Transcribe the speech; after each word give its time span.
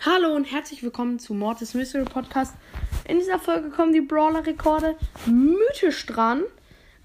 Hallo 0.00 0.34
und 0.34 0.44
herzlich 0.44 0.82
willkommen 0.82 1.18
zu 1.18 1.34
Mortis 1.34 1.74
Mystery 1.74 2.04
Podcast. 2.04 2.54
In 3.06 3.18
dieser 3.18 3.38
Folge 3.38 3.70
kommen 3.70 3.92
die 3.92 4.00
Brawler-Rekorde 4.00 4.96
mythisch 5.26 6.06
dran. 6.06 6.44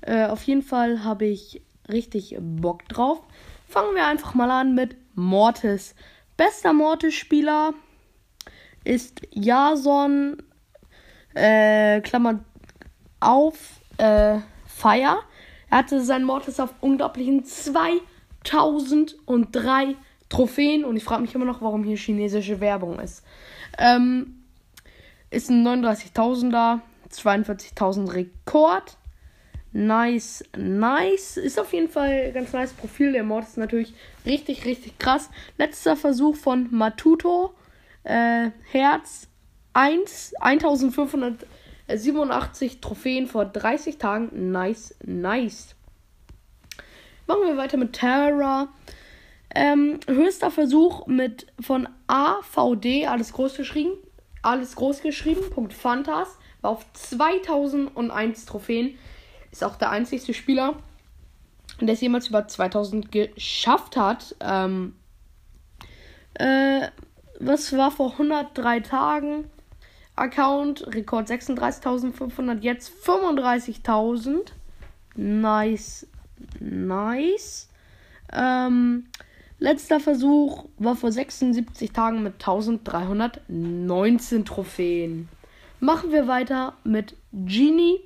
Äh, 0.01 0.25
auf 0.27 0.43
jeden 0.43 0.61
Fall 0.61 1.03
habe 1.03 1.25
ich 1.25 1.61
richtig 1.89 2.37
Bock 2.39 2.87
drauf. 2.87 3.21
Fangen 3.67 3.95
wir 3.95 4.05
einfach 4.05 4.35
mal 4.35 4.51
an 4.51 4.75
mit 4.75 4.95
Mortis. 5.15 5.95
Bester 6.37 6.73
Mortis-Spieler 6.73 7.73
ist 8.83 9.21
Jason, 9.31 10.37
äh, 11.33 12.01
Klammern 12.01 12.45
auf, 13.19 13.79
äh, 13.97 14.39
Fire. 14.65 15.19
Er 15.69 15.77
hatte 15.77 16.01
seinen 16.01 16.25
Mortis 16.25 16.59
auf 16.59 16.73
unglaublichen 16.81 17.45
2003 17.45 19.95
Trophäen 20.29 20.83
und 20.83 20.97
ich 20.97 21.03
frage 21.03 21.21
mich 21.21 21.35
immer 21.35 21.45
noch, 21.45 21.61
warum 21.61 21.83
hier 21.83 21.97
chinesische 21.97 22.59
Werbung 22.59 22.99
ist. 22.99 23.23
Ähm, 23.77 24.43
ist 25.29 25.49
ein 25.49 25.65
39.000er, 25.65 26.81
42.000 27.11 28.13
Rekord. 28.13 28.97
Nice, 29.71 30.43
nice. 30.55 31.37
Ist 31.37 31.59
auf 31.59 31.73
jeden 31.73 31.89
Fall 31.89 32.25
ein 32.27 32.33
ganz 32.33 32.53
nice 32.53 32.73
Profil. 32.73 33.13
Der 33.13 33.23
Mord 33.23 33.45
ist 33.45 33.57
natürlich 33.57 33.93
richtig, 34.25 34.65
richtig 34.65 34.99
krass. 34.99 35.29
Letzter 35.57 35.95
Versuch 35.95 36.35
von 36.35 36.67
Matuto. 36.69 37.55
Äh, 38.03 38.51
Herz 38.71 39.27
1, 39.73 40.33
1587 40.39 42.81
Trophäen 42.81 43.27
vor 43.27 43.45
30 43.45 43.97
Tagen. 43.97 44.51
Nice, 44.51 44.95
nice. 45.03 45.75
Machen 47.27 47.41
wir 47.45 47.57
weiter 47.57 47.77
mit 47.77 47.93
Terra. 47.93 48.69
Ähm, 49.55 49.99
höchster 50.07 50.51
Versuch 50.51 51.07
mit 51.07 51.47
von 51.59 51.87
AVD, 52.07 53.05
alles 53.05 53.33
groß 53.33 53.55
geschrieben, 53.55 53.91
alles 54.41 54.75
groß 54.75 55.01
geschrieben, 55.01 55.49
Punkt 55.51 55.73
Fantas, 55.73 56.39
war 56.61 56.71
auf 56.71 56.91
2001 56.93 58.45
Trophäen. 58.45 58.97
Ist 59.51 59.63
auch 59.63 59.75
der 59.75 59.91
einzigste 59.91 60.33
Spieler, 60.33 60.75
der 61.79 61.93
es 61.93 62.01
jemals 62.01 62.29
über 62.29 62.47
2000 62.47 63.11
geschafft 63.11 63.95
hat. 63.95 64.35
Ähm, 64.39 64.95
äh, 66.33 66.87
was 67.45 67.75
war 67.75 67.91
vor 67.91 68.13
103 68.13 68.79
Tagen? 68.81 69.45
Account, 70.15 70.93
Rekord 70.93 71.29
36.500, 71.29 72.61
jetzt 72.61 72.91
35.000. 73.03 74.51
Nice, 75.15 76.07
nice. 76.59 77.69
Ähm, 78.31 79.05
Letzter 79.63 79.99
Versuch 80.01 80.65
war 80.77 80.97
vor 80.97 81.13
76 81.13 81.93
Tagen 81.93 82.21
mit 82.21 82.33
1319 82.33 84.43
Trophäen. 84.43 85.29
Machen 85.79 86.11
wir 86.11 86.27
weiter 86.27 86.73
mit 86.83 87.15
Genie. 87.31 88.01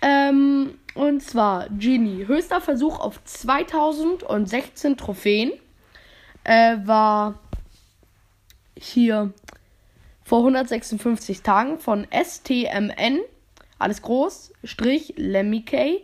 Ähm, 0.00 0.78
und 0.94 1.22
zwar 1.22 1.68
Genie. 1.68 2.26
Höchster 2.26 2.62
Versuch 2.62 2.98
auf 2.98 3.22
2016 3.24 4.96
Trophäen 4.96 5.52
äh, 6.44 6.78
war 6.84 7.40
hier 8.84 9.32
vor 10.24 10.40
156 10.40 11.42
Tagen 11.42 11.78
von 11.78 12.06
STMN. 12.10 13.20
Alles 13.78 14.02
groß. 14.02 14.52
Strich 14.64 15.14
Lemmy 15.16 15.62
K. 15.62 16.02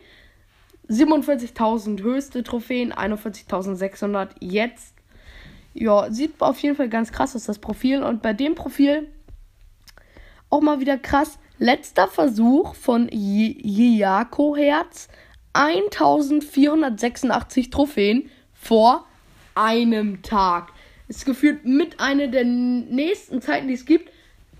47.000 0.89 2.01
höchste 2.02 2.42
Trophäen, 2.42 2.92
41.600 2.92 4.30
jetzt. 4.40 4.95
Ja, 5.73 6.11
sieht 6.11 6.42
auf 6.42 6.58
jeden 6.58 6.74
Fall 6.74 6.89
ganz 6.89 7.13
krass 7.13 7.36
aus, 7.36 7.45
das 7.45 7.61
Profil. 7.61 8.02
Und 8.02 8.23
bei 8.23 8.33
dem 8.33 8.57
Profil 8.57 9.07
auch 10.51 10.61
mal 10.61 10.80
wieder 10.80 10.98
krass. 10.98 11.39
Letzter 11.58 12.08
Versuch 12.08 12.74
von 12.74 13.08
Yako 13.13 14.57
Herz. 14.57 15.08
1486 15.52 17.70
Trophäen 17.70 18.29
vor 18.52 19.07
einem 19.55 20.23
Tag. 20.23 20.73
Ist 21.10 21.26
gefühlt 21.26 21.64
mit 21.64 21.98
einer 21.98 22.28
der 22.28 22.44
nächsten 22.44 23.42
Zeiten, 23.42 23.66
die 23.66 23.74
es 23.74 23.84
gibt. 23.84 24.12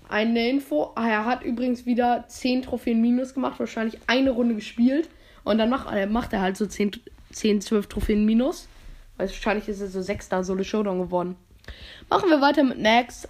Eine 0.09 0.49
Info. 0.49 0.91
Er 0.97 1.23
hat 1.23 1.43
übrigens 1.43 1.85
wieder 1.85 2.25
10 2.27 2.63
Trophäen 2.63 2.99
minus 2.99 3.33
gemacht. 3.33 3.57
Wahrscheinlich 3.57 4.01
eine 4.07 4.31
Runde 4.31 4.55
gespielt. 4.55 5.07
Und 5.45 5.59
dann 5.59 5.69
macht, 5.69 5.89
äh, 5.95 6.07
macht 6.07 6.33
er 6.33 6.41
halt 6.41 6.57
so 6.57 6.65
10, 6.65 6.91
10 7.31 7.61
12 7.61 7.87
Trophäen 7.87 8.25
minus. 8.25 8.67
Wahrscheinlich 9.15 9.69
ist 9.69 9.79
er 9.79 9.87
so 9.87 10.01
6 10.01 10.27
da 10.27 10.43
Solo 10.43 10.63
Showdown 10.63 10.99
geworden. 10.99 11.37
Machen 12.09 12.29
wir 12.29 12.41
weiter 12.41 12.65
mit 12.65 12.81
Max. 12.81 13.29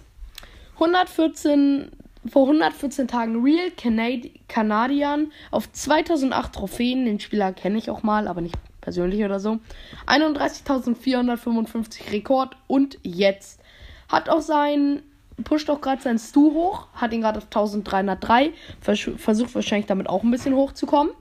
114, 0.74 1.92
vor 2.28 2.42
114 2.48 3.06
Tagen 3.06 3.40
Real 3.40 3.70
Canad 3.76 4.28
Canadian 4.48 5.30
auf 5.52 5.70
2008 5.70 6.52
Trophäen. 6.52 7.04
Den 7.04 7.20
Spieler 7.20 7.52
kenne 7.52 7.78
ich 7.78 7.88
auch 7.88 8.02
mal, 8.02 8.26
aber 8.26 8.40
nicht 8.40 8.56
persönlich 8.82 9.24
oder 9.24 9.40
so. 9.40 9.60
31.455 10.06 12.12
Rekord 12.12 12.54
und 12.66 12.98
jetzt. 13.02 13.62
Hat 14.10 14.28
auch 14.28 14.42
sein, 14.42 15.02
pusht 15.44 15.70
auch 15.70 15.80
gerade 15.80 16.02
sein 16.02 16.18
Stu 16.18 16.52
hoch, 16.52 16.88
hat 16.92 17.14
ihn 17.14 17.22
gerade 17.22 17.38
auf 17.38 17.44
1303. 17.44 18.52
Vers 18.82 19.08
versucht 19.16 19.54
wahrscheinlich 19.54 19.86
damit 19.86 20.10
auch 20.10 20.22
ein 20.22 20.30
bisschen 20.30 20.54
hochzukommen. 20.54 21.14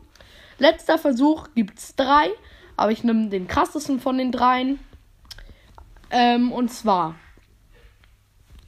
Letzter 0.58 0.98
Versuch 0.98 1.48
gibt 1.56 1.80
es 1.80 1.96
drei, 1.96 2.28
aber 2.76 2.92
ich 2.92 3.06
nehme 3.06 3.30
den 3.30 3.48
krassesten 3.48 4.02
von 4.02 4.18
den 4.18 4.34
dreien. 4.34 4.82
Ähm, 6.10 6.52
und 6.52 6.68
zwar, 6.70 7.16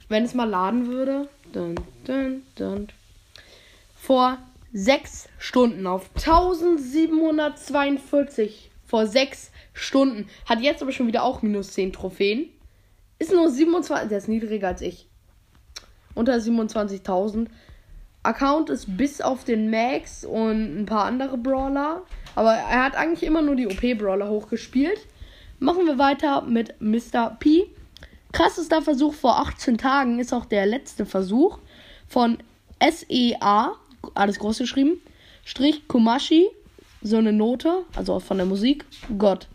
wenn 0.08 0.24
es 0.24 0.32
mal 0.32 0.48
laden 0.48 0.86
würde, 0.86 1.28
dun, 1.52 1.74
dun, 2.06 2.42
dun, 2.56 2.88
vor 3.94 4.38
sechs 4.72 5.28
Stunden 5.38 5.86
auf 5.86 6.08
1742 6.16 8.70
vor 8.94 9.08
sechs 9.08 9.50
Stunden. 9.72 10.28
Hat 10.48 10.60
jetzt 10.60 10.80
aber 10.80 10.92
schon 10.92 11.08
wieder 11.08 11.24
auch 11.24 11.42
minus 11.42 11.72
10 11.72 11.92
Trophäen. 11.92 12.48
Ist 13.18 13.32
nur 13.32 13.50
27, 13.50 14.08
der 14.08 14.18
ist 14.18 14.28
niedriger 14.28 14.68
als 14.68 14.82
ich. 14.82 15.08
Unter 16.14 16.36
27.000. 16.36 17.48
Account 18.22 18.70
ist 18.70 18.96
bis 18.96 19.20
auf 19.20 19.42
den 19.42 19.68
Max 19.68 20.24
und 20.24 20.82
ein 20.82 20.86
paar 20.86 21.06
andere 21.06 21.36
Brawler. 21.36 22.02
Aber 22.36 22.52
er 22.52 22.84
hat 22.84 22.94
eigentlich 22.94 23.24
immer 23.24 23.42
nur 23.42 23.56
die 23.56 23.66
OP-Brawler 23.66 24.28
hochgespielt. 24.28 25.00
Machen 25.58 25.86
wir 25.86 25.98
weiter 25.98 26.42
mit 26.42 26.80
Mr. 26.80 27.36
P. 27.40 27.64
Krassester 28.30 28.80
Versuch 28.80 29.14
vor 29.14 29.40
18 29.40 29.76
Tagen 29.76 30.20
ist 30.20 30.32
auch 30.32 30.44
der 30.44 30.66
letzte 30.66 31.04
Versuch 31.04 31.58
von 32.06 32.38
SEA, 32.80 33.72
alles 34.14 34.38
groß 34.38 34.58
geschrieben, 34.58 35.00
Strich 35.44 35.88
Kumashi, 35.88 36.48
so 37.04 37.18
eine 37.18 37.32
Note, 37.32 37.84
also 37.94 38.18
von 38.18 38.38
der 38.38 38.46
Musik, 38.46 38.84
Gott. 39.18 39.46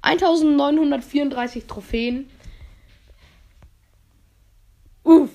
1934 0.00 1.66
Trophäen. 1.66 2.30
Uff. 5.04 5.30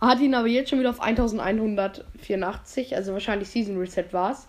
Hat 0.00 0.18
ihn 0.18 0.34
aber 0.34 0.48
jetzt 0.48 0.68
schon 0.70 0.80
wieder 0.80 0.90
auf 0.90 1.00
1184, 1.00 2.96
also 2.96 3.12
wahrscheinlich 3.12 3.48
Season 3.48 3.78
Reset 3.78 4.06
war 4.10 4.32
es. 4.32 4.48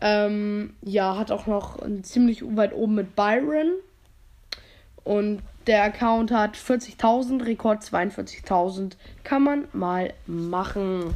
Ähm, 0.00 0.74
ja, 0.80 1.18
hat 1.18 1.32
auch 1.32 1.48
noch 1.48 1.78
ziemlich 2.02 2.44
weit 2.56 2.72
oben 2.72 2.94
mit 2.94 3.16
Byron. 3.16 3.72
Und 5.02 5.42
der 5.66 5.82
Account 5.82 6.30
hat 6.30 6.56
40.000, 6.56 7.44
Rekord 7.44 7.82
42.000. 7.82 8.92
Kann 9.24 9.42
man 9.42 9.66
mal 9.72 10.14
machen. 10.26 11.14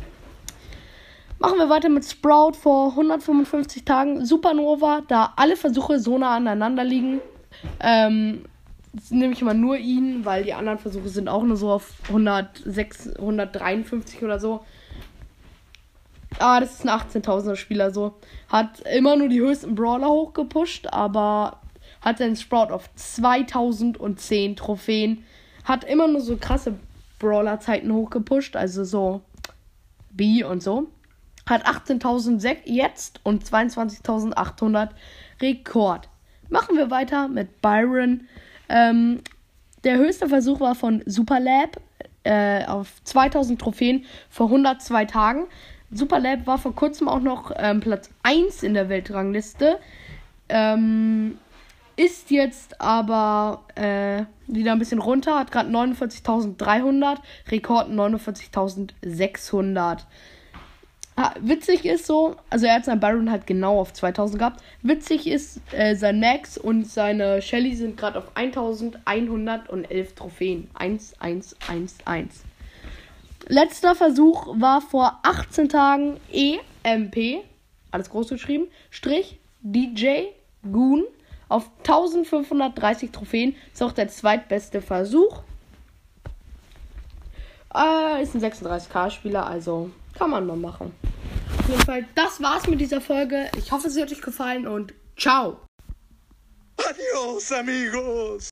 Machen 1.40 1.56
wir 1.56 1.70
weiter 1.70 1.88
mit 1.88 2.04
Sprout 2.04 2.52
vor 2.52 2.90
155 2.90 3.86
Tagen. 3.86 4.26
Supernova, 4.26 5.00
da 5.08 5.32
alle 5.36 5.56
Versuche 5.56 5.98
so 5.98 6.18
nah 6.18 6.36
aneinander 6.36 6.84
liegen. 6.84 7.22
Ähm, 7.80 8.44
nehme 9.08 9.32
ich 9.32 9.40
mal 9.40 9.54
nur 9.54 9.78
ihn, 9.78 10.26
weil 10.26 10.44
die 10.44 10.52
anderen 10.52 10.78
Versuche 10.78 11.08
sind 11.08 11.30
auch 11.30 11.42
nur 11.42 11.56
so 11.56 11.70
auf 11.70 11.94
106, 12.08 13.16
153 13.16 14.22
oder 14.22 14.38
so. 14.38 14.66
Ah, 16.38 16.60
das 16.60 16.74
ist 16.74 16.86
ein 16.86 16.90
18.000er 16.90 17.56
Spieler 17.56 17.90
so. 17.90 18.16
Hat 18.50 18.80
immer 18.80 19.16
nur 19.16 19.30
die 19.30 19.40
höchsten 19.40 19.74
Brawler 19.74 20.10
hochgepusht, 20.10 20.88
aber 20.92 21.62
hat 22.02 22.18
seinen 22.18 22.36
Sprout 22.36 22.70
auf 22.70 22.94
2010 22.96 24.56
Trophäen. 24.56 25.24
Hat 25.64 25.84
immer 25.84 26.06
nur 26.06 26.20
so 26.20 26.36
krasse 26.36 26.74
Brawler-Zeiten 27.18 27.90
hochgepusht, 27.90 28.56
also 28.56 28.84
so 28.84 29.22
B 30.10 30.44
und 30.44 30.62
so. 30.62 30.88
Hat 31.50 31.66
18.000 31.66 32.60
jetzt 32.64 33.20
und 33.24 33.44
22.800 33.44 34.90
Rekord. 35.42 36.08
Machen 36.48 36.76
wir 36.76 36.90
weiter 36.90 37.28
mit 37.28 37.60
Byron. 37.60 38.26
Ähm, 38.68 39.20
der 39.84 39.98
höchste 39.98 40.28
Versuch 40.28 40.60
war 40.60 40.74
von 40.74 41.02
Superlab. 41.04 41.80
äh, 42.22 42.64
auf 42.66 43.02
2000 43.04 43.60
Trophäen 43.60 44.04
vor 44.28 44.46
102 44.46 45.04
Tagen. 45.06 45.46
Superlab 45.90 46.46
war 46.46 46.58
vor 46.58 46.74
kurzem 46.74 47.08
auch 47.08 47.20
noch 47.20 47.50
ähm, 47.56 47.80
Platz 47.80 48.10
1 48.22 48.62
in 48.62 48.74
der 48.74 48.88
Weltrangliste. 48.88 49.78
Ähm, 50.48 51.38
ist 51.96 52.30
jetzt 52.30 52.80
aber 52.80 53.64
äh, 53.74 54.22
wieder 54.46 54.72
ein 54.72 54.78
bisschen 54.78 55.00
runter, 55.00 55.38
hat 55.38 55.50
gerade 55.50 55.70
49.300, 55.70 57.18
Rekord 57.50 57.90
49.600. 57.90 59.98
Ah, 61.22 61.34
witzig 61.38 61.84
ist 61.84 62.06
so, 62.06 62.34
also 62.48 62.64
er 62.64 62.76
hat 62.76 62.86
seinen 62.86 62.98
Byron 62.98 63.30
halt 63.30 63.46
genau 63.46 63.78
auf 63.78 63.92
2000 63.92 64.38
gehabt. 64.38 64.62
Witzig 64.80 65.26
ist, 65.26 65.60
äh, 65.70 65.94
sein 65.94 66.18
Max 66.18 66.56
und 66.56 66.86
seine 66.86 67.42
Shelly 67.42 67.74
sind 67.74 67.98
gerade 67.98 68.16
auf 68.16 68.34
1111 68.36 70.14
Trophäen. 70.14 70.70
1, 70.72 71.20
1, 71.20 71.56
1, 71.68 71.98
1. 72.06 72.40
Letzter 73.48 73.94
Versuch 73.94 74.46
war 74.58 74.80
vor 74.80 75.20
18 75.22 75.68
Tagen 75.68 76.18
EMP, 76.32 77.44
alles 77.90 78.08
groß 78.08 78.30
geschrieben, 78.30 78.68
Strich 78.88 79.38
DJ 79.60 80.28
Goon 80.72 81.04
auf 81.50 81.68
1530 81.80 83.10
Trophäen. 83.10 83.54
Ist 83.74 83.82
auch 83.82 83.92
der 83.92 84.08
zweitbeste 84.08 84.80
Versuch. 84.80 85.42
Äh, 87.74 88.22
ist 88.22 88.34
ein 88.34 88.40
36k-Spieler, 88.40 89.46
also 89.46 89.90
kann 90.14 90.30
man 90.30 90.46
mal 90.46 90.56
machen. 90.56 90.92
Jeden 91.70 91.84
Fall, 91.84 92.04
das 92.16 92.42
war's 92.42 92.66
mit 92.66 92.80
dieser 92.80 93.00
Folge. 93.00 93.48
Ich 93.56 93.70
hoffe, 93.70 93.90
sie 93.90 94.02
hat 94.02 94.10
euch 94.10 94.20
gefallen 94.20 94.66
und 94.66 94.92
ciao. 95.16 95.60
Adios, 96.76 97.52
amigos. 97.52 98.48